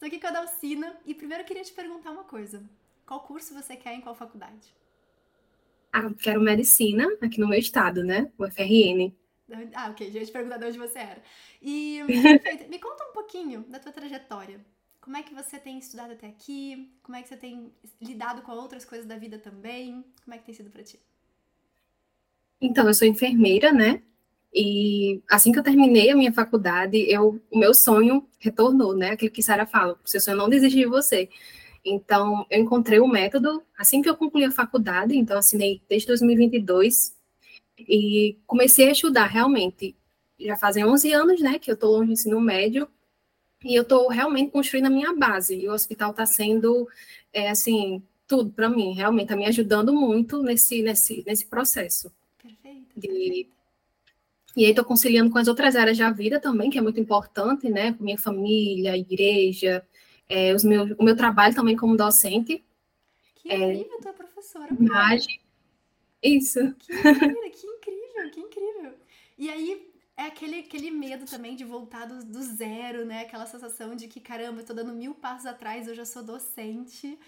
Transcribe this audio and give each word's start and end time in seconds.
Estou 0.00 0.08
aqui 0.08 0.18
com 0.18 0.28
a 0.28 0.30
Dalcina 0.30 0.96
e 1.04 1.14
primeiro 1.14 1.42
eu 1.42 1.46
queria 1.46 1.62
te 1.62 1.74
perguntar 1.74 2.10
uma 2.10 2.24
coisa. 2.24 2.64
Qual 3.04 3.20
curso 3.20 3.52
você 3.52 3.76
quer 3.76 3.92
em 3.92 4.00
qual 4.00 4.14
faculdade? 4.14 4.74
Ah, 5.92 6.10
quero 6.18 6.40
medicina 6.40 7.06
aqui 7.20 7.38
no 7.38 7.46
meu 7.46 7.58
estado, 7.58 8.02
né? 8.02 8.32
O 8.38 8.46
FRN. 8.46 9.14
Ah, 9.74 9.90
ok. 9.90 10.10
Já 10.10 10.20
ia 10.20 10.24
te 10.24 10.32
perguntar 10.32 10.56
de 10.56 10.64
onde 10.64 10.78
você 10.78 11.00
era. 11.00 11.22
E, 11.60 12.00
perfeito. 12.40 12.70
Me 12.70 12.78
conta 12.78 13.04
um 13.10 13.12
pouquinho 13.12 13.60
da 13.68 13.78
tua 13.78 13.92
trajetória. 13.92 14.64
Como 15.02 15.18
é 15.18 15.22
que 15.22 15.34
você 15.34 15.58
tem 15.58 15.78
estudado 15.78 16.14
até 16.14 16.28
aqui? 16.28 16.90
Como 17.02 17.14
é 17.14 17.20
que 17.20 17.28
você 17.28 17.36
tem 17.36 17.70
lidado 18.00 18.40
com 18.40 18.52
outras 18.52 18.86
coisas 18.86 19.06
da 19.06 19.18
vida 19.18 19.38
também? 19.38 20.02
Como 20.24 20.34
é 20.34 20.38
que 20.38 20.46
tem 20.46 20.54
sido 20.54 20.70
para 20.70 20.82
ti? 20.82 20.98
Então, 22.58 22.86
eu 22.86 22.94
sou 22.94 23.06
enfermeira, 23.06 23.70
né? 23.70 24.02
E 24.52 25.22
assim 25.30 25.52
que 25.52 25.58
eu 25.58 25.62
terminei 25.62 26.10
a 26.10 26.16
minha 26.16 26.32
faculdade, 26.32 26.98
eu, 27.08 27.40
o 27.50 27.58
meu 27.58 27.72
sonho 27.72 28.26
retornou, 28.38 28.96
né? 28.96 29.10
Aquilo 29.10 29.30
que 29.30 29.42
Sara 29.42 29.66
fala, 29.66 29.98
o 30.04 30.08
seu 30.08 30.20
sonho 30.20 30.36
não 30.36 30.48
desistir 30.48 30.78
de 30.80 30.86
você. 30.86 31.28
Então, 31.84 32.44
eu 32.50 32.60
encontrei 32.60 32.98
o 33.00 33.04
um 33.04 33.08
método 33.08 33.62
assim 33.78 34.02
que 34.02 34.10
eu 34.10 34.16
concluí 34.16 34.44
a 34.44 34.50
faculdade, 34.50 35.16
então 35.16 35.38
assinei 35.38 35.80
desde 35.88 36.08
2022 36.08 37.14
e 37.78 38.38
comecei 38.46 38.88
a 38.88 38.92
estudar 38.92 39.26
realmente. 39.26 39.96
Já 40.38 40.56
fazem 40.56 40.84
11 40.84 41.12
anos, 41.12 41.40
né, 41.40 41.58
que 41.58 41.70
eu 41.70 41.74
estou 41.74 41.92
longe 41.92 42.06
do 42.06 42.12
ensino 42.12 42.40
médio 42.40 42.88
e 43.64 43.74
eu 43.74 43.82
estou 43.82 44.08
realmente 44.08 44.50
construindo 44.50 44.86
a 44.86 44.90
minha 44.90 45.14
base. 45.14 45.54
E 45.54 45.68
o 45.68 45.72
hospital 45.72 46.10
está 46.10 46.26
sendo, 46.26 46.88
é, 47.32 47.50
assim, 47.50 48.02
tudo 48.26 48.50
para 48.50 48.68
mim, 48.68 48.94
realmente 48.94 49.24
está 49.24 49.36
me 49.36 49.46
ajudando 49.46 49.92
muito 49.92 50.42
nesse, 50.42 50.82
nesse, 50.82 51.22
nesse 51.26 51.46
processo. 51.46 52.12
Perfeito. 52.42 52.88
De, 52.96 53.48
e 54.56 54.64
aí 54.64 54.70
estou 54.70 54.84
conciliando 54.84 55.30
com 55.30 55.38
as 55.38 55.48
outras 55.48 55.76
áreas 55.76 55.96
da 55.96 56.10
vida 56.10 56.40
também, 56.40 56.70
que 56.70 56.78
é 56.78 56.82
muito 56.82 56.98
importante, 56.98 57.68
né? 57.68 57.92
Com 57.92 58.02
minha 58.02 58.18
família, 58.18 58.96
igreja, 58.96 59.86
é, 60.28 60.52
os 60.54 60.64
meus, 60.64 60.90
o 60.98 61.04
meu 61.04 61.16
trabalho 61.16 61.54
também 61.54 61.76
como 61.76 61.96
docente. 61.96 62.64
Que 63.36 63.48
incrível, 63.48 63.96
é, 63.98 64.02
tu 64.02 64.08
é 64.08 64.12
professora. 64.12 64.74
Imagem. 64.74 65.40
Isso. 66.22 66.74
Que 66.78 66.92
incrível, 66.92 67.50
que 67.50 67.66
incrível, 67.66 68.30
que 68.30 68.40
incrível. 68.40 68.94
E 69.38 69.48
aí, 69.48 69.92
é 70.16 70.24
aquele, 70.24 70.58
aquele 70.60 70.90
medo 70.90 71.24
também 71.26 71.54
de 71.54 71.64
voltar 71.64 72.06
do, 72.06 72.24
do 72.24 72.42
zero, 72.42 73.06
né? 73.06 73.22
Aquela 73.22 73.46
sensação 73.46 73.94
de 73.94 74.08
que, 74.08 74.20
caramba, 74.20 74.60
eu 74.60 74.66
tô 74.66 74.74
dando 74.74 74.92
mil 74.92 75.14
passos 75.14 75.46
atrás, 75.46 75.86
eu 75.86 75.94
já 75.94 76.04
sou 76.04 76.24
docente. 76.24 77.18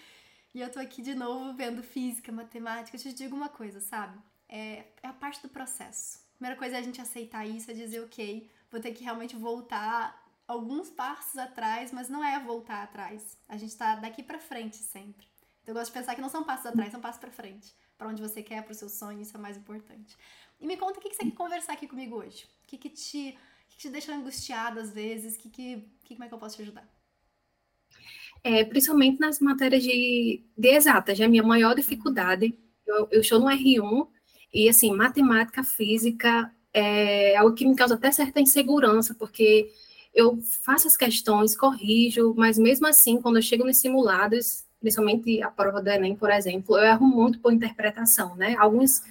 E 0.53 0.61
eu 0.61 0.69
tô 0.69 0.77
aqui 0.79 1.01
de 1.01 1.15
novo 1.15 1.53
vendo 1.53 1.81
física, 1.81 2.31
matemática. 2.31 2.97
Eu 2.97 3.01
te 3.01 3.13
digo 3.13 3.35
uma 3.35 3.49
coisa, 3.49 3.79
sabe? 3.79 4.19
É, 4.47 4.85
é 5.01 5.07
a 5.07 5.13
parte 5.13 5.41
do 5.41 5.49
processo 5.49 6.22
primeira 6.43 6.59
coisa 6.59 6.75
é 6.75 6.79
a 6.79 6.83
gente 6.83 6.99
aceitar 6.99 7.47
isso, 7.47 7.71
é 7.71 7.73
dizer, 7.73 8.01
ok, 8.01 8.49
vou 8.69 8.81
ter 8.81 8.91
que 8.91 9.01
realmente 9.01 9.33
voltar 9.33 10.21
alguns 10.45 10.89
passos 10.89 11.37
atrás, 11.37 11.93
mas 11.93 12.09
não 12.09 12.21
é 12.21 12.37
voltar 12.37 12.83
atrás. 12.83 13.37
A 13.47 13.55
gente 13.55 13.73
tá 13.77 13.95
daqui 13.95 14.21
para 14.21 14.37
frente 14.37 14.75
sempre. 14.75 15.25
Então 15.61 15.73
eu 15.73 15.79
gosto 15.79 15.93
de 15.93 15.97
pensar 15.97 16.15
que 16.15 16.19
não 16.19 16.27
são 16.27 16.43
passos 16.43 16.65
atrás, 16.65 16.91
são 16.91 16.99
passos 16.99 17.21
para 17.21 17.31
frente. 17.31 17.73
Para 17.97 18.09
onde 18.09 18.21
você 18.21 18.43
quer, 18.43 18.61
para 18.61 18.73
o 18.73 18.75
seu 18.75 18.89
sonho, 18.89 19.21
isso 19.21 19.37
é 19.37 19.39
mais 19.39 19.55
importante. 19.55 20.17
E 20.59 20.67
me 20.67 20.75
conta 20.75 20.99
o 20.99 21.01
que, 21.01 21.11
que 21.11 21.15
você 21.15 21.23
quer 21.23 21.31
conversar 21.31 21.71
aqui 21.71 21.87
comigo 21.87 22.17
hoje. 22.17 22.43
O 22.65 22.67
que, 22.67 22.77
que, 22.77 22.89
te, 22.89 23.01
que, 23.09 23.37
que 23.69 23.77
te 23.77 23.89
deixa 23.89 24.13
angustiada 24.13 24.81
às 24.81 24.91
vezes? 24.91 25.37
Que, 25.37 25.49
que, 25.49 25.87
que, 26.03 26.15
como 26.15 26.25
é 26.25 26.27
que 26.27 26.33
eu 26.33 26.39
posso 26.39 26.57
te 26.57 26.63
ajudar? 26.63 26.85
É, 28.43 28.65
principalmente 28.65 29.17
nas 29.17 29.39
matérias 29.39 29.81
de, 29.81 30.43
de 30.57 30.67
exatas, 30.67 31.17
é 31.21 31.23
a 31.23 31.29
minha 31.29 31.41
maior 31.41 31.73
dificuldade. 31.73 32.53
Eu, 32.85 33.07
eu 33.11 33.21
estou 33.21 33.39
no 33.39 33.45
R1 33.45 34.09
e, 34.53 34.69
assim, 34.69 34.93
matemática, 34.93 35.63
física 35.63 36.51
é 36.73 37.35
algo 37.35 37.55
que 37.55 37.65
me 37.65 37.75
causa 37.75 37.95
até 37.95 38.11
certa 38.11 38.39
insegurança, 38.39 39.15
porque 39.15 39.71
eu 40.13 40.39
faço 40.63 40.87
as 40.87 40.95
questões, 40.95 41.57
corrijo, 41.57 42.33
mas 42.37 42.57
mesmo 42.57 42.85
assim, 42.87 43.19
quando 43.19 43.37
eu 43.37 43.41
chego 43.41 43.65
nos 43.65 43.77
simulados, 43.77 44.63
principalmente 44.79 45.41
a 45.41 45.49
prova 45.49 45.81
do 45.81 45.89
Enem, 45.89 46.15
por 46.15 46.29
exemplo, 46.29 46.77
eu 46.77 46.83
erro 46.83 47.07
muito 47.07 47.39
por 47.39 47.51
interpretação, 47.51 48.35
né? 48.35 48.55
Alguns 48.59 49.01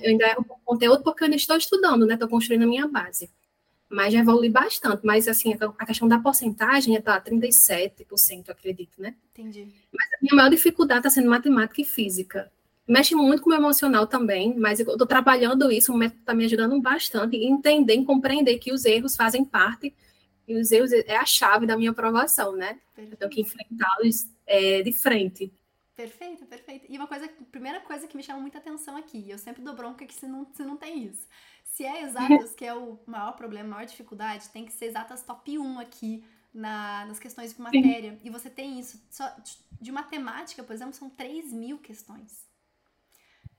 eu 0.00 0.10
ainda 0.10 0.26
erro 0.26 0.44
por 0.44 0.58
conteúdo 0.64 1.02
porque 1.02 1.22
eu 1.22 1.26
ainda 1.26 1.36
estou 1.36 1.56
estudando, 1.56 2.06
né? 2.06 2.14
Estou 2.14 2.28
construindo 2.28 2.62
a 2.62 2.66
minha 2.66 2.86
base. 2.86 3.30
Mas 3.88 4.12
já 4.12 4.20
evolui 4.20 4.48
bastante. 4.48 5.04
Mas, 5.04 5.28
assim, 5.28 5.56
a 5.78 5.86
questão 5.86 6.08
da 6.08 6.18
porcentagem 6.18 6.96
está 6.96 7.20
37%, 7.20 8.48
acredito, 8.48 9.00
né? 9.00 9.14
Entendi. 9.32 9.68
Mas 9.92 10.06
a 10.14 10.18
minha 10.20 10.34
maior 10.34 10.50
dificuldade 10.50 11.00
está 11.00 11.10
sendo 11.10 11.30
matemática 11.30 11.80
e 11.80 11.84
física 11.84 12.50
mexe 12.86 13.14
muito 13.14 13.42
com 13.42 13.48
o 13.48 13.52
meu 13.52 13.58
emocional 13.58 14.06
também, 14.06 14.54
mas 14.58 14.78
eu 14.78 14.86
estou 14.86 15.06
trabalhando 15.06 15.70
isso, 15.72 15.92
o 15.92 15.96
método 15.96 16.20
está 16.20 16.34
me 16.34 16.44
ajudando 16.44 16.80
bastante 16.80 17.36
em 17.36 17.50
entender, 17.50 17.94
em 17.94 18.04
compreender 18.04 18.58
que 18.58 18.72
os 18.72 18.84
erros 18.84 19.16
fazem 19.16 19.44
parte 19.44 19.94
e 20.46 20.54
os 20.56 20.70
erros 20.70 20.92
é 20.92 21.16
a 21.16 21.24
chave 21.24 21.66
da 21.66 21.76
minha 21.76 21.90
aprovação, 21.90 22.54
né? 22.54 22.78
Perfeito. 22.94 23.12
Eu 23.12 23.16
tenho 23.16 23.30
que 23.30 23.40
enfrentá-los 23.40 24.28
é, 24.46 24.82
de 24.82 24.92
frente. 24.92 25.52
Perfeito, 25.96 26.44
perfeito. 26.44 26.86
E 26.88 26.96
uma 26.98 27.06
coisa, 27.06 27.28
primeira 27.50 27.80
coisa 27.80 28.06
que 28.06 28.16
me 28.16 28.22
chama 28.22 28.40
muita 28.40 28.58
atenção 28.58 28.96
aqui, 28.96 29.30
eu 29.30 29.38
sempre 29.38 29.62
dou 29.62 29.74
bronca 29.74 30.04
que 30.04 30.14
se 30.14 30.26
não, 30.26 30.46
se 30.52 30.62
não 30.62 30.76
tem 30.76 31.04
isso. 31.04 31.26
Se 31.64 31.84
é 31.84 32.02
exatas, 32.02 32.52
que 32.54 32.64
é 32.64 32.74
o 32.74 32.98
maior 33.06 33.32
problema, 33.32 33.68
a 33.68 33.70
maior 33.76 33.86
dificuldade, 33.86 34.50
tem 34.50 34.66
que 34.66 34.72
ser 34.72 34.86
exatas 34.86 35.22
top 35.22 35.58
1 35.58 35.78
aqui 35.78 36.22
na, 36.52 37.06
nas 37.06 37.18
questões 37.18 37.54
de 37.54 37.60
matéria. 37.60 38.12
Sim. 38.12 38.20
E 38.24 38.30
você 38.30 38.50
tem 38.50 38.78
isso. 38.78 39.02
Só 39.08 39.34
de 39.80 39.92
matemática, 39.92 40.62
por 40.62 40.74
exemplo, 40.74 40.94
são 40.94 41.08
3 41.08 41.52
mil 41.52 41.78
questões 41.78 42.44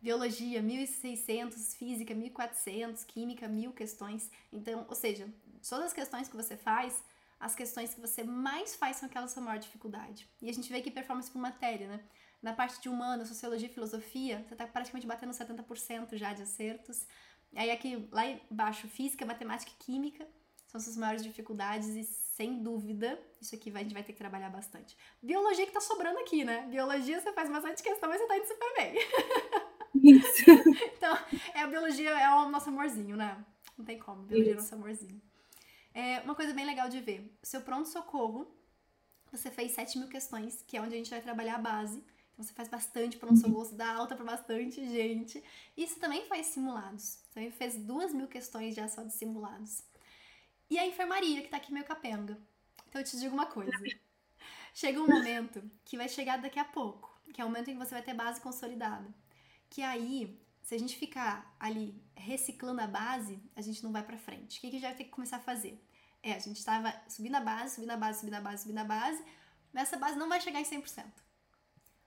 biologia 0.06 0.62
1600, 0.62 1.74
física 1.74 2.14
1400, 2.14 3.04
química 3.06 3.48
mil 3.48 3.74
questões. 3.74 4.30
Então, 4.54 4.86
ou 4.88 4.94
seja, 4.94 5.28
todas 5.68 5.88
as 5.88 5.94
questões 5.94 6.28
que 6.28 6.36
você 6.36 6.56
faz, 6.56 7.04
as 7.40 7.56
questões 7.56 7.96
que 7.96 8.00
você 8.00 8.24
mais 8.24 8.76
faz 8.76 8.98
são 8.98 9.10
aquelas 9.10 9.34
com 9.34 9.42
maior 9.42 9.58
dificuldade. 9.58 10.30
E 10.40 10.48
a 10.48 10.54
gente 10.54 10.72
vê 10.72 10.78
aqui 10.78 10.92
performance 10.92 11.32
por 11.32 11.40
matéria, 11.40 11.88
né? 11.88 12.00
Na 12.40 12.54
parte 12.54 12.80
de 12.80 12.88
humana, 12.88 13.26
sociologia 13.26 13.68
e 13.68 13.74
filosofia, 13.74 14.46
você 14.48 14.54
está 14.54 14.68
praticamente 14.68 15.08
batendo 15.08 15.32
70% 15.32 16.16
já 16.16 16.34
de 16.34 16.44
acertos. 16.44 17.08
Aí 17.56 17.72
aqui, 17.72 18.08
lá 18.12 18.28
embaixo, 18.28 18.88
física, 18.88 19.26
matemática 19.26 19.72
e 19.72 19.84
química 19.84 20.28
são 20.68 20.80
suas 20.80 20.98
maiores 20.98 21.24
dificuldades 21.24 21.90
e 21.90 22.04
sem 22.04 22.62
dúvida, 22.62 23.20
isso 23.42 23.56
aqui 23.56 23.72
vai, 23.72 23.82
a 23.82 23.86
gente 23.86 23.94
vai 23.94 24.04
ter 24.04 24.14
que 24.14 24.20
trabalhar 24.20 24.52
bastante. 24.52 24.96
Biologia 25.20 25.66
que 25.66 25.72
tá 25.72 25.82
sobrando 25.82 26.20
aqui, 26.20 26.44
né? 26.44 26.68
Biologia 26.70 27.20
você 27.20 27.34
faz 27.34 27.50
bastante 27.50 27.82
questão, 27.82 28.08
mas 28.08 28.22
você 28.22 28.28
tá 28.28 28.38
indo 28.38 28.48
super 28.48 28.74
bem. 28.76 28.94
Isso. 30.06 30.44
então, 30.98 31.18
é, 31.54 31.62
a 31.62 31.68
biologia 31.68 32.12
é 32.12 32.30
o 32.30 32.50
nosso 32.50 32.70
amorzinho, 32.70 33.16
né? 33.16 33.44
Não 33.78 33.84
tem 33.84 33.98
como, 33.98 34.24
biologia 34.24 34.54
Isso. 34.54 34.60
é 34.60 34.62
o 34.62 34.62
nosso 34.62 34.76
amorzinho. 34.76 35.22
É 35.94 36.20
uma 36.22 36.36
coisa 36.36 36.54
bem 36.54 36.66
legal 36.66 36.90
de 36.90 37.00
ver. 37.00 37.36
Seu 37.42 37.62
pronto-socorro, 37.62 38.48
você 39.32 39.50
fez 39.50 39.72
7 39.72 39.98
mil 39.98 40.08
questões, 40.08 40.64
que 40.68 40.78
é 40.78 40.82
onde 40.82 40.94
a 40.94 40.98
gente 40.98 41.10
vai 41.10 41.22
trabalhar 41.22 41.56
a 41.56 41.60
base. 41.60 42.04
Então, 42.34 42.44
você 42.44 42.54
faz 42.54 42.68
bastante 42.68 43.18
pronto-socorro, 43.18 43.66
você 43.66 43.76
dá 43.76 43.96
alta 43.96 44.16
para 44.16 44.26
bastante 44.26 44.86
gente. 44.88 45.44
E 45.76 45.88
você 45.88 46.00
também 46.00 46.26
faz 46.28 46.48
simulados. 46.48 47.04
Você 47.04 47.34
também 47.34 47.52
fez 47.52 47.78
2 47.78 48.14
mil 48.14 48.28
questões 48.28 48.76
já 48.76 48.88
só 48.88 49.04
de 49.04 49.14
simulados. 49.14 49.84
E 50.70 50.78
a 50.78 50.86
enfermaria, 50.86 51.42
que 51.42 51.48
tá 51.48 51.58
aqui 51.58 51.74
meio 51.74 51.86
capenga. 51.86 52.38
Então, 52.88 53.02
eu 53.02 53.06
te 53.06 53.18
digo 53.18 53.34
uma 53.34 53.46
coisa. 53.48 53.72
Chega 54.74 55.02
um 55.02 55.08
momento 55.08 55.64
que 55.86 55.98
vai 55.98 56.10
chegar 56.10 56.38
daqui 56.38 56.60
a 56.60 56.66
pouco, 56.66 57.10
que 57.34 57.42
é 57.42 57.46
o 57.46 57.48
momento 57.48 57.70
em 57.70 57.74
que 57.74 57.80
você 57.80 57.92
vai 57.92 58.04
ter 58.04 58.14
base 58.14 58.42
consolidada 58.42 59.08
que 59.70 59.82
aí, 59.82 60.40
se 60.62 60.76
a 60.76 60.78
gente 60.78 60.98
ficar 60.98 61.56
ali 61.60 62.02
reciclando 62.16 62.82
a 62.82 62.88
base, 62.88 63.42
a 63.56 63.62
gente 63.62 63.84
não 63.84 63.92
vai 63.92 64.04
para 64.04 64.18
frente. 64.18 64.58
O 64.58 64.62
que, 64.62 64.70
que 64.70 64.78
a 64.78 64.80
gente 64.80 64.88
vai 64.88 64.96
ter 64.96 65.04
que 65.06 65.10
começar 65.12 65.38
a 65.38 65.42
fazer? 65.42 65.84
É, 66.24 66.34
a 66.34 66.40
gente 66.40 66.58
estava 66.58 66.94
subindo 67.08 67.36
a 67.36 67.42
base, 67.42 67.76
subindo 67.76 67.92
a 67.92 67.98
base, 67.98 68.20
subindo 68.20 68.36
a 68.36 68.42
base, 68.42 68.62
subindo 68.64 68.80
a 68.80 68.84
base, 68.84 69.24
mas 69.72 69.84
essa 69.84 69.98
base 69.98 70.18
não 70.18 70.28
vai 70.28 70.42
chegar 70.42 70.60
em 70.60 70.64
100%. 70.64 71.06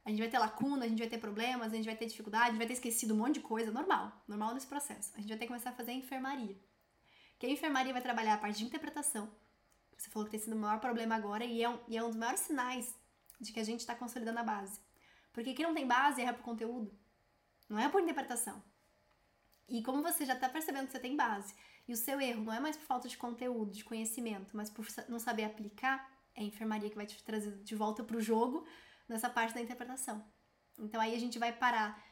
A 0.05 0.11
gente 0.11 0.19
vai 0.21 0.29
ter 0.29 0.39
lacuna, 0.39 0.87
a 0.87 0.89
gente 0.89 0.99
vai 0.99 1.09
ter 1.09 1.19
problemas, 1.19 1.73
a 1.73 1.77
gente 1.77 1.85
vai 1.85 1.95
ter 1.95 2.07
dificuldade, 2.07 2.47
a 2.47 2.51
gente 2.51 2.59
vai 2.59 2.67
ter 2.67 2.73
esquecido 2.73 3.13
um 3.15 3.19
monte 3.19 3.35
de 3.35 3.41
coisa, 3.41 3.71
normal, 3.71 4.11
normal 4.27 4.55
nesse 4.55 4.67
processo. 4.67 5.13
A 5.15 5.21
gente 5.21 5.29
vai 5.29 5.37
ter 5.37 5.45
que 5.45 5.49
começar 5.49 5.71
a 5.71 5.75
fazer 5.75 5.91
a 5.91 5.95
enfermaria. 5.95 6.57
Que 7.39 7.47
a 7.47 7.51
enfermaria 7.51 7.93
vai 7.93 8.03
trabalhar 8.03 8.35
a 8.35 8.39
parte 8.39 8.59
de 8.59 8.65
interpretação. 8.65 9.31
Você 9.97 10.09
falou 10.11 10.25
que 10.25 10.31
tem 10.31 10.41
sido 10.41 10.57
o 10.57 10.59
maior 10.59 10.81
problema 10.81 11.15
agora 11.15 11.45
e 11.45 11.63
é 11.63 11.69
um, 11.69 11.79
e 11.87 11.97
é 11.97 12.03
um 12.03 12.09
dos 12.09 12.17
maiores 12.17 12.41
sinais 12.41 12.95
de 13.41 13.53
que 13.53 13.61
a 13.61 13.65
gente 13.65 13.81
está 13.81 13.95
consolidando 13.95 14.39
a 14.39 14.43
base. 14.43 14.81
Porque 15.33 15.55
quem 15.55 15.67
não 15.67 15.75
tem 15.75 15.87
base 15.87 16.23
erra 16.23 16.33
por 16.33 16.43
conteúdo. 16.43 16.91
Não 17.69 17.79
é 17.79 17.89
por 17.89 18.01
interpretação. 18.01 18.63
E 19.69 19.83
como 19.83 20.03
você 20.03 20.25
já 20.25 20.35
está 20.35 20.49
percebendo 20.49 20.87
que 20.87 20.93
você 20.93 21.01
tem 21.01 21.15
base, 21.15 21.55
e 21.87 21.93
o 21.93 21.97
seu 21.97 22.21
erro 22.21 22.45
não 22.45 22.53
é 22.53 22.61
mais 22.61 22.77
por 22.77 22.87
falta 22.87 23.09
de 23.09 23.17
conteúdo, 23.17 23.73
de 23.73 23.85
conhecimento, 23.85 24.57
mas 24.57 24.71
por 24.71 24.87
não 25.09 25.19
saber 25.19 25.45
aplicar, 25.45 26.11
é 26.35 26.41
a 26.41 26.45
enfermaria 26.45 26.89
que 26.89 26.97
vai 26.97 27.07
te 27.07 27.23
trazer 27.23 27.63
de 27.63 27.75
volta 27.75 28.03
para 28.03 28.17
o 28.17 28.21
jogo 28.21 28.67
nessa 29.09 29.29
parte 29.29 29.55
da 29.55 29.61
interpretação. 29.61 30.25
Então 30.79 31.01
aí 31.01 31.15
a 31.15 31.19
gente 31.19 31.39
vai 31.39 31.53
parar, 31.53 32.03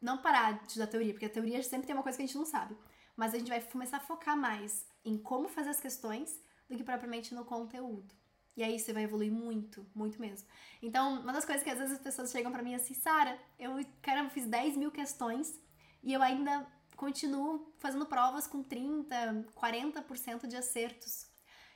não 0.00 0.18
parar 0.18 0.58
de 0.58 0.66
estudar 0.68 0.88
teoria, 0.88 1.12
porque 1.12 1.26
a 1.26 1.30
teoria 1.30 1.62
sempre 1.62 1.86
tem 1.86 1.94
uma 1.94 2.02
coisa 2.02 2.18
que 2.18 2.24
a 2.24 2.26
gente 2.26 2.36
não 2.36 2.44
sabe, 2.44 2.76
mas 3.14 3.34
a 3.34 3.38
gente 3.38 3.48
vai 3.48 3.60
começar 3.60 3.98
a 3.98 4.00
focar 4.00 4.36
mais 4.36 4.86
em 5.04 5.16
como 5.16 5.48
fazer 5.48 5.70
as 5.70 5.80
questões 5.80 6.42
do 6.68 6.76
que 6.76 6.84
propriamente 6.84 7.34
no 7.34 7.44
conteúdo. 7.44 8.14
E 8.56 8.62
aí 8.62 8.78
você 8.78 8.92
vai 8.92 9.02
evoluir 9.02 9.30
muito, 9.30 9.86
muito 9.94 10.18
mesmo. 10.20 10.48
Então, 10.80 11.20
uma 11.20 11.32
das 11.32 11.44
coisas 11.44 11.62
que 11.62 11.68
às 11.68 11.78
vezes 11.78 11.94
as 11.94 12.02
pessoas 12.02 12.30
chegam 12.30 12.50
para 12.50 12.62
mim 12.62 12.74
assim, 12.74 12.94
Sara, 12.94 13.38
eu, 13.58 13.72
cara, 14.00 14.20
eu 14.20 14.30
fiz 14.30 14.46
10 14.46 14.76
mil 14.76 14.90
questões 14.90 15.60
e 16.02 16.12
eu 16.12 16.22
ainda 16.22 16.66
continuo 16.96 17.70
fazendo 17.78 18.06
provas 18.06 18.46
com 18.46 18.62
30, 18.62 19.46
40% 19.54 20.46
de 20.46 20.56
acertos. 20.56 21.26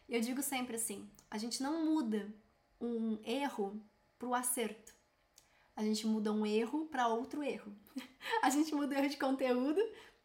Eu 0.09 0.21
digo 0.23 0.43
sempre 0.43 0.77
assim, 0.77 1.09
a 1.31 1.37
gente 1.37 1.63
não 1.63 1.85
muda 1.85 2.35
um 2.81 3.21
erro 3.25 3.85
para 4.19 4.29
o 4.29 4.35
acerto. 4.35 4.95
A 5.77 5.83
gente 5.83 6.07
muda 6.07 6.33
um 6.33 6.45
erro 6.45 6.87
para 6.87 7.09
outro 7.09 7.43
erro. 7.43 7.75
a 8.43 8.51
gente 8.51 8.75
muda 8.75 8.95
o 8.95 8.99
erro 8.99 9.09
de 9.09 9.17
conteúdo 9.19 9.81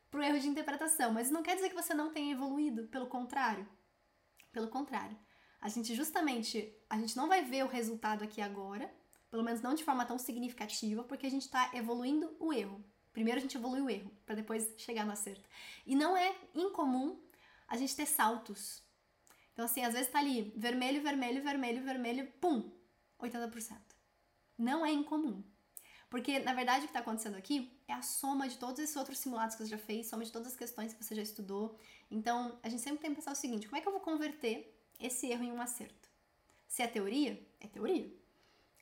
para 0.10 0.20
o 0.20 0.24
erro 0.24 0.40
de 0.40 0.48
interpretação. 0.48 1.12
Mas 1.12 1.30
não 1.30 1.44
quer 1.44 1.56
dizer 1.56 1.70
que 1.70 1.76
você 1.76 1.94
não 1.94 2.12
tenha 2.12 2.34
evoluído, 2.34 2.88
pelo 2.88 3.08
contrário. 3.08 3.68
Pelo 4.52 4.70
contrário. 4.70 5.18
A 5.62 5.70
gente 5.70 5.96
justamente, 5.96 6.74
a 6.90 6.98
gente 6.98 7.16
não 7.18 7.28
vai 7.28 7.44
ver 7.44 7.64
o 7.64 7.68
resultado 7.68 8.24
aqui 8.24 8.42
agora, 8.42 8.94
pelo 9.30 9.44
menos 9.44 9.62
não 9.62 9.74
de 9.74 9.84
forma 9.84 10.06
tão 10.06 10.18
significativa, 10.18 11.04
porque 11.04 11.26
a 11.26 11.32
gente 11.32 11.44
está 11.44 11.72
evoluindo 11.74 12.36
o 12.40 12.54
erro. 12.54 12.84
Primeiro 13.12 13.40
a 13.40 13.42
gente 13.42 13.58
evolui 13.58 13.82
o 13.82 13.90
erro, 13.90 14.12
para 14.26 14.36
depois 14.36 14.74
chegar 14.78 15.06
no 15.06 15.12
acerto. 15.12 15.50
E 15.86 15.96
não 15.96 16.16
é 16.16 16.36
incomum 16.54 17.20
a 17.68 17.78
gente 17.78 17.96
ter 17.96 18.06
saltos. 18.06 18.84
Então, 19.54 19.66
assim, 19.66 19.84
às 19.84 19.94
vezes 19.94 20.12
tá 20.12 20.20
ali 20.20 20.54
vermelho, 20.56 21.02
vermelho, 21.02 21.42
vermelho, 21.42 21.82
vermelho, 21.82 22.32
pum, 22.42 22.72
80%. 23.20 23.78
Não 24.58 24.86
é 24.86 24.92
incomum. 24.92 25.44
Porque, 26.10 26.40
na 26.40 26.54
verdade, 26.54 26.80
o 26.80 26.82
que 26.84 26.88
está 26.88 27.00
acontecendo 27.00 27.36
aqui 27.36 27.78
é 27.88 27.94
a 27.94 28.02
soma 28.02 28.48
de 28.48 28.58
todos 28.58 28.80
esses 28.80 28.96
outros 28.96 29.18
simulados 29.18 29.56
que 29.56 29.64
você 29.64 29.70
já 29.70 29.78
fez, 29.78 30.08
soma 30.08 30.24
de 30.24 30.32
todas 30.32 30.50
as 30.50 30.56
questões 30.56 30.94
que 30.94 31.04
você 31.04 31.16
já 31.16 31.22
estudou. 31.22 31.78
Então, 32.12 32.60
a 32.62 32.70
gente 32.70 32.82
sempre 32.82 33.00
tem 33.00 33.10
que 33.12 33.16
pensar 33.16 33.32
o 33.32 33.36
seguinte: 33.36 33.68
como 33.68 33.78
é 33.78 33.82
que 33.82 33.88
eu 33.88 33.92
vou 33.92 34.02
converter 34.02 34.75
esse 35.00 35.28
erro 35.28 35.44
em 35.44 35.52
um 35.52 35.62
acerto? 35.62 36.10
Se 36.68 36.82
é 36.82 36.88
teoria, 36.88 37.42
é 37.60 37.68
teoria. 37.68 38.12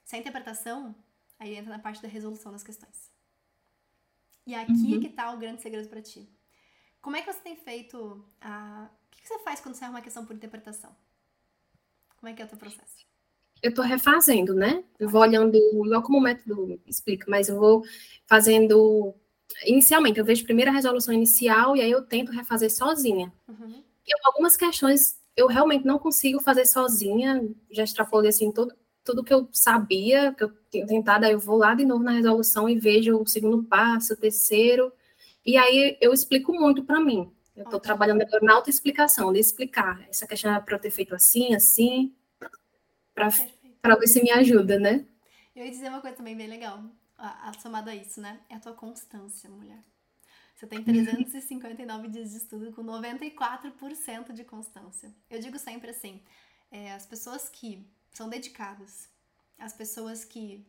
Se 0.03 0.15
é 0.15 0.19
interpretação, 0.19 0.95
aí 1.39 1.55
entra 1.55 1.71
na 1.71 1.79
parte 1.79 2.01
da 2.01 2.07
resolução 2.07 2.51
das 2.51 2.63
questões. 2.63 3.11
E 4.45 4.53
aqui 4.53 4.71
uhum. 4.71 4.99
que 4.99 5.09
tá 5.09 5.31
o 5.31 5.37
grande 5.37 5.61
segredo 5.61 5.87
para 5.87 6.01
ti. 6.01 6.27
Como 7.01 7.15
é 7.15 7.21
que 7.21 7.31
você 7.31 7.39
tem 7.39 7.55
feito 7.55 8.23
a... 8.41 8.89
O 9.07 9.15
que 9.15 9.27
você 9.27 9.39
faz 9.39 9.61
quando 9.61 9.75
você 9.75 9.83
arruma 9.83 9.99
uma 9.99 10.03
questão 10.03 10.25
por 10.25 10.35
interpretação? 10.35 10.93
Como 12.17 12.29
é 12.29 12.33
que 12.33 12.41
é 12.41 12.45
o 12.45 12.47
teu 12.47 12.57
processo? 12.57 13.05
Eu 13.61 13.69
estou 13.69 13.85
refazendo, 13.85 14.53
né? 14.53 14.83
Eu 14.99 15.09
vou 15.09 15.21
olhando, 15.21 15.55
igual 15.55 16.03
como 16.03 16.17
o 16.17 16.21
método 16.21 16.81
explica, 16.85 17.25
mas 17.29 17.47
eu 17.47 17.57
vou 17.57 17.85
fazendo 18.25 19.15
inicialmente. 19.65 20.19
Eu 20.19 20.25
vejo 20.25 20.43
primeiro 20.43 20.71
a 20.71 20.73
resolução 20.73 21.13
inicial 21.13 21.75
e 21.75 21.81
aí 21.81 21.91
eu 21.91 22.05
tento 22.05 22.31
refazer 22.31 22.69
sozinha. 22.69 23.31
Uhum. 23.47 23.83
E 24.05 24.11
algumas 24.25 24.57
questões 24.57 25.17
eu 25.35 25.47
realmente 25.47 25.85
não 25.85 25.99
consigo 25.99 26.41
fazer 26.41 26.65
sozinha, 26.65 27.47
já 27.71 27.83
extrapolei 27.83 28.29
assim 28.29 28.51
todo, 28.51 28.73
tudo 29.03 29.23
que 29.23 29.33
eu 29.33 29.49
sabia, 29.51 30.33
que 30.33 30.43
eu 30.43 30.51
tinha 30.69 30.87
tentado, 30.87 31.25
aí 31.25 31.33
eu 31.33 31.39
vou 31.39 31.57
lá 31.57 31.73
de 31.73 31.85
novo 31.85 32.03
na 32.03 32.11
resolução 32.11 32.69
e 32.69 32.79
vejo 32.79 33.17
o 33.17 33.27
segundo 33.27 33.63
passo, 33.63 34.13
o 34.13 34.17
terceiro, 34.17 34.91
e 35.45 35.57
aí 35.57 35.97
eu 35.99 36.13
explico 36.13 36.53
muito 36.53 36.83
para 36.83 36.99
mim. 36.99 37.31
Eu 37.55 37.65
estou 37.65 37.79
trabalhando 37.79 38.21
agora 38.21 38.43
na 38.43 38.55
autoexplicação, 38.55 39.31
de 39.31 39.39
explicar. 39.39 40.03
Essa 40.09 40.25
questão 40.25 40.55
é 40.55 40.59
para 40.59 40.75
eu 40.75 40.79
ter 40.79 40.89
feito 40.89 41.13
assim, 41.13 41.53
assim, 41.53 42.15
para 43.13 43.95
ver 43.95 44.07
se 44.07 44.23
me 44.23 44.31
ajuda, 44.31 44.79
né? 44.79 45.05
Eu 45.55 45.65
ia 45.65 45.71
dizer 45.71 45.89
uma 45.89 46.01
coisa 46.01 46.17
também 46.17 46.35
bem 46.35 46.47
legal, 46.47 46.83
a, 47.15 47.49
a, 47.49 47.53
somada 47.59 47.91
a 47.91 47.95
isso, 47.95 48.19
né? 48.19 48.39
É 48.49 48.55
a 48.55 48.59
tua 48.59 48.73
constância, 48.73 49.49
mulher. 49.49 49.83
Você 50.63 50.67
tem 50.67 50.81
359 50.81 52.07
dias 52.07 52.31
de 52.31 52.37
estudo 52.37 52.71
com 52.71 52.81
94% 52.85 54.31
de 54.31 54.45
constância. 54.45 55.13
Eu 55.29 55.41
digo 55.41 55.59
sempre 55.59 55.89
assim, 55.89 56.23
é, 56.71 56.93
as 56.93 57.05
pessoas 57.05 57.49
que 57.49 57.85
são 58.11 58.29
dedicadas, 58.29 59.09
as 59.59 59.73
pessoas 59.73 60.23
que 60.23 60.65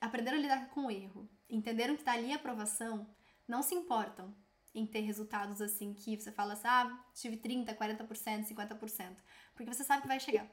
aprenderam 0.00 0.38
a 0.38 0.40
lidar 0.40 0.70
com 0.70 0.86
o 0.86 0.90
erro, 0.90 1.28
entenderam 1.50 1.94
que 1.94 2.00
está 2.00 2.12
ali 2.12 2.32
a 2.32 2.36
aprovação, 2.36 3.06
não 3.46 3.62
se 3.62 3.74
importam 3.74 4.34
em 4.74 4.86
ter 4.86 5.00
resultados 5.00 5.60
assim 5.60 5.92
que 5.92 6.18
você 6.18 6.32
fala 6.32 6.54
assim, 6.54 6.68
ah, 6.68 7.04
tive 7.12 7.36
30, 7.36 7.74
40%, 7.74 8.48
50%, 8.48 9.16
porque 9.54 9.70
você 9.70 9.84
sabe 9.84 10.00
que 10.00 10.08
vai 10.08 10.20
chegar. 10.20 10.50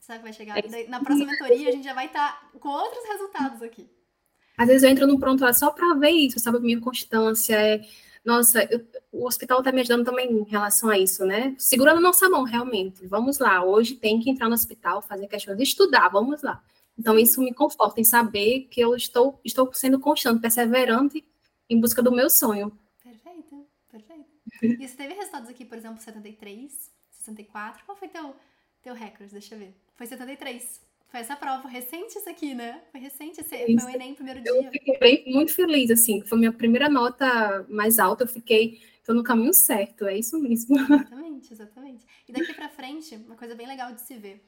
Você 0.00 0.06
sabe 0.06 0.18
que 0.18 0.24
vai 0.24 0.32
chegar. 0.32 0.58
É 0.58 0.88
na 0.88 0.98
próxima 0.98 1.30
mentoria 1.30 1.68
a 1.68 1.72
gente 1.72 1.84
já 1.84 1.94
vai 1.94 2.06
estar 2.06 2.32
tá 2.32 2.58
com 2.58 2.68
outros 2.68 3.06
resultados 3.06 3.62
aqui. 3.62 3.88
Às 4.56 4.68
vezes 4.68 4.82
eu 4.82 4.90
entro 4.90 5.06
no 5.06 5.18
pronto 5.18 5.42
lá 5.42 5.52
só 5.52 5.70
para 5.70 5.94
ver 5.94 6.10
isso, 6.10 6.38
sabe? 6.38 6.58
Minha 6.60 6.80
constância 6.80 7.54
é. 7.54 7.80
Nossa, 8.24 8.64
eu, 8.64 8.84
o 9.12 9.26
hospital 9.26 9.60
está 9.60 9.70
me 9.70 9.80
ajudando 9.82 10.04
também 10.04 10.30
em 10.32 10.44
relação 10.44 10.88
a 10.88 10.98
isso, 10.98 11.24
né? 11.24 11.54
Segurando 11.58 12.00
nossa 12.00 12.28
mão, 12.28 12.42
realmente. 12.42 13.06
Vamos 13.06 13.38
lá, 13.38 13.64
hoje 13.64 13.94
tem 13.94 14.18
que 14.18 14.30
entrar 14.30 14.48
no 14.48 14.54
hospital, 14.54 15.00
fazer 15.00 15.28
questões, 15.28 15.60
estudar, 15.60 16.08
vamos 16.08 16.42
lá. 16.42 16.62
Então, 16.98 17.18
isso 17.18 17.40
me 17.40 17.52
conforta 17.52 18.00
em 18.00 18.04
saber 18.04 18.68
que 18.70 18.80
eu 18.80 18.96
estou, 18.96 19.38
estou 19.44 19.72
sendo 19.74 20.00
constante, 20.00 20.40
perseverante 20.40 21.24
em 21.68 21.78
busca 21.78 22.02
do 22.02 22.10
meu 22.10 22.30
sonho. 22.30 22.76
Perfeito, 23.02 23.66
perfeito. 23.90 24.26
E 24.62 24.88
você 24.88 24.96
teve 24.96 25.14
resultados 25.14 25.50
aqui, 25.50 25.64
por 25.64 25.76
exemplo, 25.76 26.00
73, 26.00 26.90
64. 27.10 27.84
Qual 27.84 27.96
foi 27.96 28.08
teu, 28.08 28.34
teu 28.82 28.94
recorde? 28.94 29.32
Deixa 29.32 29.54
eu 29.54 29.58
ver. 29.58 29.76
Foi 29.94 30.06
73. 30.06 30.85
Foi 31.08 31.20
essa 31.20 31.36
prova, 31.36 31.68
recente 31.68 32.18
isso 32.18 32.28
aqui, 32.28 32.54
né? 32.54 32.82
Foi 32.90 33.00
recente, 33.00 33.40
esse, 33.40 33.78
foi 33.80 33.92
o 33.92 33.94
Enem 33.94 34.14
primeiro 34.14 34.42
dia. 34.42 34.52
Eu 34.52 34.70
fiquei 34.70 34.98
bem, 34.98 35.24
muito 35.26 35.52
feliz, 35.54 35.90
assim, 35.90 36.20
foi 36.22 36.38
minha 36.38 36.52
primeira 36.52 36.88
nota 36.88 37.64
mais 37.68 37.98
alta, 37.98 38.24
eu 38.24 38.28
fiquei, 38.28 38.80
tô 39.04 39.14
no 39.14 39.22
caminho 39.22 39.54
certo, 39.54 40.06
é 40.06 40.18
isso 40.18 40.38
mesmo. 40.38 40.76
Exatamente, 40.78 41.52
exatamente. 41.52 42.06
E 42.28 42.32
daqui 42.32 42.52
pra 42.52 42.68
frente, 42.68 43.14
uma 43.16 43.36
coisa 43.36 43.54
bem 43.54 43.66
legal 43.66 43.92
de 43.92 44.00
se 44.00 44.16
ver, 44.16 44.44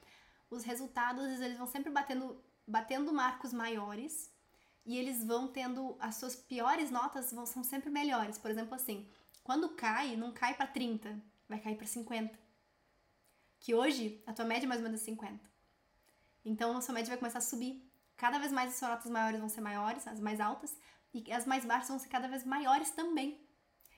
os 0.49 0.63
resultados, 0.63 1.39
eles 1.39 1.57
vão 1.57 1.67
sempre 1.67 1.91
batendo, 1.91 2.43
batendo 2.67 3.13
marcos 3.13 3.53
maiores, 3.53 4.29
e 4.85 4.97
eles 4.97 5.23
vão 5.23 5.47
tendo, 5.47 5.95
as 5.99 6.15
suas 6.15 6.35
piores 6.35 6.89
notas 6.89 7.31
vão, 7.31 7.45
são 7.45 7.63
sempre 7.63 7.89
melhores. 7.89 8.37
Por 8.37 8.49
exemplo, 8.49 8.73
assim, 8.73 9.05
quando 9.43 9.69
cai, 9.69 10.15
não 10.15 10.31
cai 10.31 10.55
para 10.55 10.65
30, 10.65 11.15
vai 11.47 11.59
cair 11.59 11.75
para 11.75 11.85
50. 11.85 12.37
Que 13.59 13.75
hoje, 13.75 14.21
a 14.25 14.33
tua 14.33 14.45
média 14.45 14.65
é 14.65 14.67
mais 14.67 14.81
ou 14.81 14.85
menos 14.85 15.01
50. 15.01 15.39
Então, 16.49 16.75
a 16.75 16.81
sua 16.81 16.95
média 16.95 17.09
vai 17.09 17.17
começar 17.19 17.37
a 17.37 17.41
subir. 17.41 17.87
Cada 18.17 18.39
vez 18.39 18.51
mais 18.51 18.71
as 18.71 18.77
suas 18.77 18.89
notas 18.89 19.11
maiores 19.11 19.39
vão 19.39 19.47
ser 19.47 19.61
maiores, 19.61 20.07
as 20.07 20.19
mais 20.19 20.39
altas, 20.39 20.75
e 21.13 21.31
as 21.31 21.45
mais 21.45 21.63
baixas 21.63 21.89
vão 21.89 21.99
ser 21.99 22.09
cada 22.09 22.27
vez 22.27 22.43
maiores 22.43 22.89
também. 22.89 23.39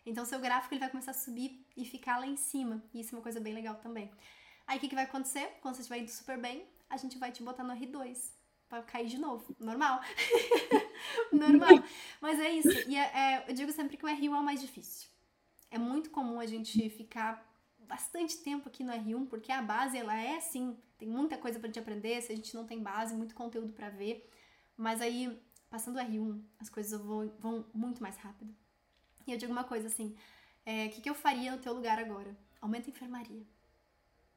Então, 0.05 0.25
seu 0.25 0.37
gráfico 0.37 0.73
ele 0.73 0.81
vai 0.81 0.89
começar 0.89 1.11
a 1.11 1.13
subir 1.13 1.65
e 1.77 1.85
ficar 1.85 2.17
lá 2.17 2.27
em 2.27 2.35
cima. 2.35 2.83
E 2.93 2.99
isso 2.99 3.15
é 3.15 3.17
uma 3.17 3.23
coisa 3.23 3.39
bem 3.39 3.53
legal 3.53 3.75
também. 3.75 4.11
Aí, 4.67 4.77
o 4.77 4.81
que, 4.81 4.89
que 4.89 4.95
vai 4.95 5.05
acontecer? 5.05 5.47
Quando 5.61 5.75
você 5.75 5.81
estiver 5.81 5.99
indo 5.99 6.11
super 6.11 6.37
bem, 6.37 6.67
a 6.89 6.97
gente 6.97 7.17
vai 7.17 7.31
te 7.31 7.41
botar 7.41 7.63
no 7.63 7.73
R2 7.73 8.33
para 8.67 8.83
cair 8.83 9.07
de 9.07 9.17
novo. 9.17 9.55
Normal. 9.57 10.01
Normal. 11.31 11.81
Mas 12.19 12.37
é 12.37 12.51
isso. 12.51 12.89
E 12.89 12.97
é, 12.97 13.11
é, 13.17 13.45
eu 13.47 13.53
digo 13.53 13.71
sempre 13.71 13.95
que 13.95 14.05
o 14.05 14.09
R1 14.09 14.25
é 14.25 14.29
o 14.29 14.43
mais 14.43 14.59
difícil. 14.59 15.07
É 15.69 15.77
muito 15.77 16.09
comum 16.09 16.37
a 16.37 16.45
gente 16.45 16.89
ficar 16.89 17.49
bastante 17.91 18.37
tempo 18.37 18.69
aqui 18.69 18.85
no 18.85 18.93
R1, 18.93 19.27
porque 19.27 19.51
a 19.51 19.61
base, 19.61 19.97
ela 19.97 20.15
é 20.15 20.37
assim, 20.37 20.77
tem 20.97 21.09
muita 21.09 21.37
coisa 21.37 21.59
pra 21.59 21.67
gente 21.67 21.77
aprender, 21.77 22.21
se 22.21 22.31
a 22.31 22.35
gente 22.35 22.55
não 22.55 22.65
tem 22.65 22.81
base, 22.81 23.13
muito 23.13 23.35
conteúdo 23.35 23.73
para 23.73 23.89
ver. 23.89 24.29
Mas 24.77 25.01
aí, 25.01 25.37
passando 25.69 25.97
o 25.97 25.99
R1, 25.99 26.41
as 26.57 26.69
coisas 26.69 26.97
vão, 27.01 27.27
vão 27.37 27.65
muito 27.73 28.01
mais 28.01 28.15
rápido. 28.15 28.55
E 29.27 29.31
eu 29.33 29.37
digo 29.37 29.51
uma 29.51 29.65
coisa 29.65 29.87
assim, 29.87 30.07
o 30.07 30.15
é, 30.65 30.87
que, 30.87 31.01
que 31.01 31.09
eu 31.09 31.13
faria 31.13 31.51
no 31.51 31.61
teu 31.61 31.73
lugar 31.73 31.99
agora? 31.99 32.33
Aumenta 32.61 32.87
a 32.87 32.91
enfermaria. 32.91 33.45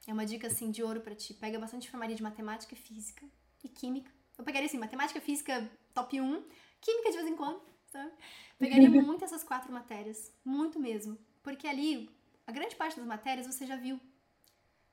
É 0.05 0.13
uma 0.13 0.27
dica 0.27 0.49
assim 0.49 0.73
de 0.73 0.83
ouro 0.83 1.01
para 1.01 1.15
ti. 1.15 1.33
Pega 1.33 1.57
bastante 1.57 1.87
enfermaria 1.87 2.17
de 2.17 2.23
matemática, 2.25 2.75
física 2.75 3.25
e 3.63 3.69
química. 3.69 4.11
Eu 4.37 4.43
pegaria 4.43 4.67
assim, 4.67 4.79
matemática, 4.79 5.21
física, 5.21 5.71
top 5.95 6.21
1, 6.21 6.45
química 6.81 7.11
de 7.13 7.17
vez 7.19 7.29
em 7.29 7.37
quando, 7.37 7.63
sabe? 7.87 8.11
Pegaria 8.59 8.91
muito 8.91 9.25
essas 9.25 9.45
quatro 9.45 9.73
matérias, 9.73 10.33
muito 10.45 10.81
mesmo. 10.81 11.17
Porque 11.41 11.69
ali, 11.69 12.11
a 12.47 12.53
grande 12.53 12.77
parte 12.77 12.97
das 12.97 13.07
matérias 13.07 13.47
você 13.47 13.67
já 13.67 13.77
viu. 13.77 14.01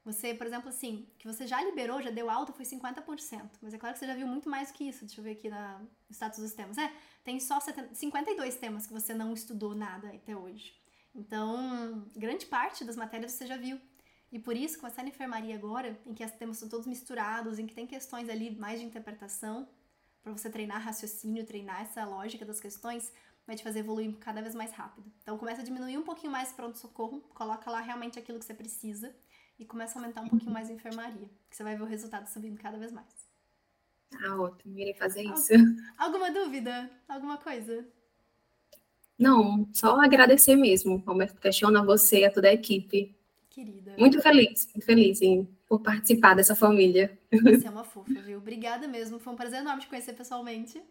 Você, 0.04 0.34
por 0.34 0.48
exemplo, 0.48 0.70
assim, 0.70 1.08
que 1.20 1.28
você 1.28 1.46
já 1.46 1.62
liberou, 1.64 2.02
já 2.02 2.10
deu 2.10 2.30
alta, 2.30 2.52
foi 2.52 2.66
50%. 2.66 3.50
Mas 3.62 3.74
é 3.74 3.78
claro 3.78 3.94
que 3.94 4.00
você 4.00 4.08
já 4.08 4.16
viu 4.16 4.26
muito 4.26 4.50
mais 4.50 4.72
que 4.72 4.84
isso. 4.84 5.06
Deixa 5.06 5.20
eu 5.20 5.24
ver 5.24 5.32
aqui 5.34 5.48
na, 5.48 5.78
no 5.80 6.12
status 6.12 6.40
dos 6.40 6.54
temas. 6.54 6.78
É, 6.78 6.92
tem 7.24 7.40
só 7.40 7.60
70, 7.60 7.94
52 7.94 8.56
temas 8.56 8.88
que 8.88 8.94
você 8.94 9.14
não 9.14 9.32
estudou 9.34 9.76
nada 9.76 10.08
até 10.10 10.36
hoje. 10.36 10.76
Então, 11.14 12.08
grande 12.16 12.48
parte 12.48 12.84
das 12.84 12.96
matérias 12.96 13.34
você 13.34 13.46
já 13.46 13.58
viu. 13.58 13.80
E 14.32 14.40
por 14.40 14.56
isso, 14.56 14.80
começar 14.80 15.04
na 15.04 15.10
enfermaria 15.10 15.54
agora, 15.54 16.00
em 16.06 16.14
que 16.14 16.24
os 16.24 16.32
temas 16.32 16.58
são 16.58 16.70
todos 16.70 16.88
misturados, 16.88 17.60
em 17.60 17.68
que 17.68 17.76
tem 17.76 17.86
questões 17.86 18.30
ali 18.30 18.50
mais 18.56 18.80
de 18.80 18.86
interpretação, 18.86 19.68
para 20.24 20.32
você 20.32 20.50
treinar 20.50 20.82
raciocínio, 20.82 21.46
treinar 21.46 21.82
essa 21.82 22.06
lógica 22.06 22.46
das 22.46 22.60
questões, 22.60 23.12
vai 23.46 23.56
te 23.56 23.64
fazer 23.64 23.80
evoluir 23.80 24.16
cada 24.18 24.42
vez 24.42 24.56
mais 24.56 24.72
rápido. 24.72 25.12
Então 25.22 25.38
começa 25.38 25.62
a 25.62 25.64
diminuir 25.64 25.98
um 25.98 26.04
pouquinho 26.04 26.32
mais 26.32 26.52
pronto-socorro, 26.52 27.22
coloca 27.34 27.70
lá 27.70 27.82
realmente 27.82 28.18
aquilo 28.18 28.40
que 28.40 28.46
você 28.46 28.54
precisa 28.54 29.14
e 29.60 29.66
começa 29.66 29.98
a 29.98 30.02
aumentar 30.02 30.22
um 30.22 30.30
pouquinho 30.30 30.52
mais 30.52 30.70
a 30.70 30.74
enfermaria, 30.74 31.30
que 31.50 31.56
você 31.56 31.64
vai 31.64 31.76
ver 31.76 31.84
o 31.84 31.88
resultado 31.88 32.28
subindo 32.28 32.60
cada 32.60 32.78
vez 32.78 32.92
mais. 32.92 33.30
Ah, 34.24 34.36
ótimo, 34.36 34.78
irei 34.78 34.94
fazer 34.94 35.24
isso. 35.24 35.54
Alguma 35.98 36.32
dúvida? 36.32 36.90
Alguma 37.08 37.38
coisa? 37.38 37.86
Não, 39.18 39.68
só 39.74 40.00
agradecer 40.02 40.56
mesmo, 40.56 40.98
Roberto 40.98 41.40
Questiona 41.40 41.84
você 41.86 42.22
e 42.22 42.26
a 42.26 42.32
toda 42.32 42.50
a 42.50 42.54
equipe 42.54 43.16
Querida. 43.52 43.94
Muito 43.98 44.22
feliz, 44.22 44.66
muito 44.74 44.86
feliz 44.86 45.22
em, 45.22 45.46
por 45.68 45.82
participar 45.82 46.34
dessa 46.34 46.56
família. 46.56 47.20
Você 47.30 47.68
é 47.68 47.70
uma 47.70 47.84
fofa, 47.84 48.14
viu? 48.22 48.38
Obrigada 48.38 48.88
mesmo. 48.88 49.20
Foi 49.20 49.34
um 49.34 49.36
prazer 49.36 49.60
enorme 49.60 49.82
te 49.82 49.88
conhecer 49.88 50.14
pessoalmente. 50.14 50.82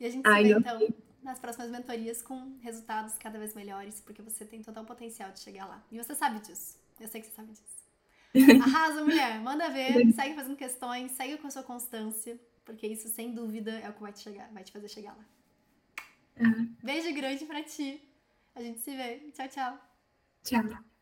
E 0.00 0.06
a 0.06 0.10
gente 0.10 0.26
se 0.26 0.32
Ai, 0.32 0.44
vê, 0.44 0.52
então, 0.52 0.88
nas 1.22 1.38
próximas 1.38 1.70
mentorias 1.70 2.22
com 2.22 2.58
resultados 2.60 3.14
cada 3.18 3.38
vez 3.38 3.54
melhores, 3.54 4.00
porque 4.00 4.22
você 4.22 4.44
tem 4.44 4.62
total 4.62 4.84
potencial 4.84 5.30
de 5.32 5.40
chegar 5.40 5.66
lá. 5.66 5.82
E 5.90 5.98
você 5.98 6.14
sabe 6.14 6.40
disso. 6.40 6.78
Eu 7.00 7.08
sei 7.08 7.20
que 7.20 7.26
você 7.26 7.34
sabe 7.34 7.52
disso. 7.52 7.78
Arrasa, 8.62 9.04
mulher. 9.04 9.40
Manda 9.40 9.68
ver. 9.68 10.12
Segue 10.12 10.34
fazendo 10.34 10.56
questões, 10.56 11.12
segue 11.12 11.38
com 11.38 11.46
a 11.46 11.50
sua 11.50 11.62
constância. 11.62 12.38
Porque 12.64 12.86
isso, 12.86 13.08
sem 13.08 13.32
dúvida, 13.32 13.72
é 13.80 13.88
o 13.88 13.94
que 13.94 14.02
vai 14.02 14.12
te, 14.12 14.20
chegar, 14.20 14.50
vai 14.52 14.62
te 14.62 14.72
fazer 14.72 14.88
chegar 14.88 15.16
lá. 15.16 15.24
Uhum. 16.38 16.74
Beijo 16.82 17.12
grande 17.14 17.46
pra 17.46 17.62
ti. 17.62 18.02
A 18.54 18.60
gente 18.60 18.80
se 18.80 18.94
vê. 18.94 19.30
Tchau, 19.32 19.48
tchau. 19.48 19.78
Tchau. 20.44 20.88